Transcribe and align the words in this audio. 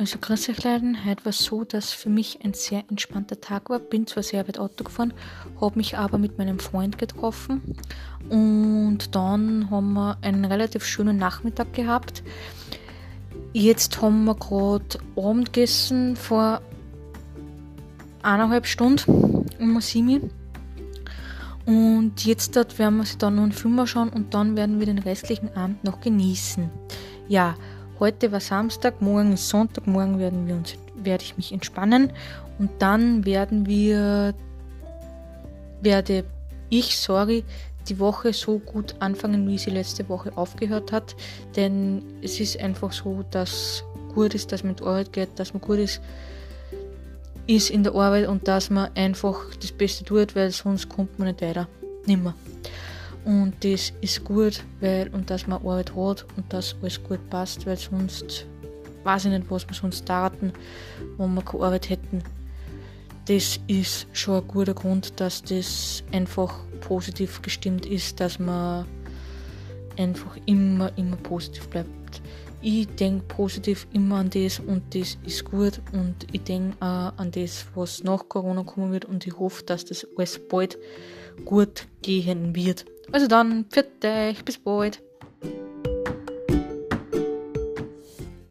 Also. 0.00 0.16
Heute 0.18 1.24
war 1.26 1.30
es 1.30 1.44
so, 1.44 1.62
dass 1.62 1.92
für 1.92 2.08
mich 2.08 2.38
ein 2.42 2.54
sehr 2.54 2.84
entspannter 2.88 3.38
Tag 3.38 3.68
war. 3.68 3.78
Bin 3.78 4.06
zwar 4.06 4.22
sehr 4.22 4.48
weit 4.48 4.58
Auto 4.58 4.82
gefahren, 4.82 5.12
habe 5.60 5.76
mich 5.76 5.98
aber 5.98 6.16
mit 6.16 6.38
meinem 6.38 6.58
Freund 6.58 6.96
getroffen 6.96 7.60
und 8.30 9.14
dann 9.14 9.68
haben 9.70 9.92
wir 9.92 10.16
einen 10.22 10.46
relativ 10.46 10.86
schönen 10.86 11.18
Nachmittag 11.18 11.74
gehabt. 11.74 12.22
Jetzt 13.52 14.00
haben 14.00 14.24
wir 14.24 14.36
gerade 14.36 14.86
Abend 15.16 15.52
gegessen 15.52 16.16
vor 16.16 16.62
eineinhalb 18.22 18.66
Stunden 18.66 19.44
um 19.58 19.80
sieben. 19.82 20.30
Und 21.66 22.24
jetzt 22.24 22.56
dort 22.56 22.78
werden 22.78 22.96
wir 22.96 23.04
sie 23.04 23.18
dann 23.18 23.34
noch 23.34 23.42
einen 23.42 23.52
Film 23.52 23.86
schauen 23.86 24.08
und 24.08 24.32
dann 24.32 24.56
werden 24.56 24.78
wir 24.78 24.86
den 24.86 24.98
restlichen 24.98 25.54
Abend 25.54 25.84
noch 25.84 26.00
genießen. 26.00 26.70
Ja, 27.28 27.54
Heute 28.00 28.32
war 28.32 28.40
Samstag, 28.40 29.02
morgen 29.02 29.34
ist 29.34 29.50
Sonntag, 29.50 29.86
morgen 29.86 30.18
werden 30.18 30.46
wir 30.46 30.54
uns, 30.54 30.74
werde 30.94 31.22
ich 31.22 31.36
mich 31.36 31.52
entspannen 31.52 32.10
und 32.58 32.70
dann 32.78 33.26
werden 33.26 33.66
wir, 33.66 34.32
werde 35.82 36.24
ich, 36.70 36.96
sorry, 36.98 37.44
die 37.90 37.98
Woche 37.98 38.32
so 38.32 38.58
gut 38.58 38.94
anfangen, 39.00 39.46
wie 39.46 39.58
sie 39.58 39.68
letzte 39.68 40.08
Woche 40.08 40.34
aufgehört 40.34 40.92
hat. 40.92 41.14
Denn 41.56 42.02
es 42.22 42.40
ist 42.40 42.58
einfach 42.58 42.92
so, 42.92 43.22
dass 43.30 43.84
gut 44.14 44.34
ist, 44.34 44.50
dass 44.50 44.64
man 44.64 44.76
die 44.76 44.82
Arbeit 44.82 45.12
geht, 45.12 45.38
dass 45.38 45.52
man 45.52 45.60
gut 45.60 45.80
ist, 45.80 46.00
ist 47.46 47.68
in 47.68 47.84
der 47.84 47.94
Arbeit 47.94 48.28
und 48.28 48.48
dass 48.48 48.70
man 48.70 48.88
einfach 48.94 49.54
das 49.60 49.72
Beste 49.72 50.04
tut, 50.04 50.34
weil 50.34 50.50
sonst 50.52 50.88
kommt 50.88 51.18
man 51.18 51.28
nicht 51.28 51.42
weiter. 51.42 51.68
Nimmer. 52.06 52.34
Und 53.24 53.52
das 53.62 53.92
ist 54.00 54.24
gut, 54.24 54.64
weil, 54.80 55.08
und 55.08 55.30
dass 55.30 55.46
man 55.46 55.60
Arbeit 55.60 55.94
hat 55.94 56.26
und 56.36 56.50
dass 56.52 56.74
alles 56.80 57.02
gut 57.02 57.18
passt, 57.28 57.66
weil 57.66 57.76
sonst 57.76 58.46
weiß 59.04 59.26
ich 59.26 59.30
nicht, 59.30 59.50
was 59.50 59.68
wir 59.68 59.74
sonst 59.74 60.06
taten, 60.06 60.52
wenn 61.18 61.34
wir 61.34 61.42
keine 61.42 61.64
Arbeit 61.64 61.90
hätten. 61.90 62.22
Das 63.26 63.60
ist 63.66 64.06
schon 64.12 64.42
ein 64.42 64.48
guter 64.48 64.74
Grund, 64.74 65.20
dass 65.20 65.42
das 65.42 66.02
einfach 66.12 66.60
positiv 66.80 67.42
gestimmt 67.42 67.86
ist, 67.86 68.18
dass 68.20 68.38
man 68.38 68.86
einfach 69.96 70.36
immer, 70.46 70.90
immer 70.96 71.16
positiv 71.16 71.68
bleibt. 71.68 72.22
Ich 72.62 72.86
denke 72.88 73.24
positiv 73.26 73.86
immer 73.92 74.16
an 74.16 74.28
das 74.30 74.58
und 74.58 74.94
das 74.94 75.16
ist 75.24 75.44
gut 75.46 75.80
und 75.92 76.26
ich 76.30 76.42
denke 76.42 76.76
auch 76.80 77.16
an 77.16 77.30
das, 77.30 77.66
was 77.74 78.04
nach 78.04 78.28
Corona 78.28 78.64
kommen 78.64 78.92
wird 78.92 79.06
und 79.06 79.26
ich 79.26 79.38
hoffe, 79.38 79.64
dass 79.64 79.86
das 79.86 80.06
alles 80.16 80.38
bald 80.48 80.78
gut 81.46 81.86
gehen 82.02 82.54
wird. 82.54 82.84
Also 83.12 83.26
dann, 83.28 83.64
für 83.70 83.82
dich, 83.82 84.44
bis 84.44 84.58
bald. 84.58 85.02